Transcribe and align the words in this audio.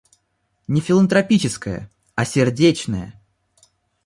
Не 0.67 0.81
филантропическое, 0.81 1.87
а 2.15 2.25
сердечное. 2.25 3.21